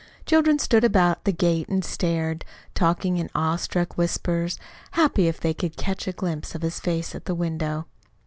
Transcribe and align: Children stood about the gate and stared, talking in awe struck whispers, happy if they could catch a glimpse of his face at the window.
Children 0.25 0.57
stood 0.57 0.83
about 0.83 1.25
the 1.25 1.31
gate 1.31 1.69
and 1.69 1.85
stared, 1.85 2.43
talking 2.73 3.17
in 3.17 3.29
awe 3.35 3.55
struck 3.55 3.99
whispers, 3.99 4.57
happy 4.93 5.27
if 5.27 5.39
they 5.39 5.53
could 5.53 5.77
catch 5.77 6.07
a 6.07 6.11
glimpse 6.11 6.55
of 6.55 6.63
his 6.63 6.79
face 6.79 7.13
at 7.13 7.25
the 7.25 7.35
window. 7.35 7.85